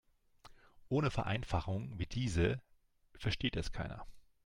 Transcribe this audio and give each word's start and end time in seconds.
Ohne 0.89 1.11
Vereinfachungen 1.11 1.99
wie 1.99 2.07
diese 2.07 2.59
versteht 3.19 3.55
es 3.55 3.71
keiner. 3.71 4.07